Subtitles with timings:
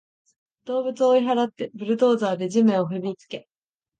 [0.65, 3.47] 動物を追い払って、ブルドーザーで地面を踏みつけ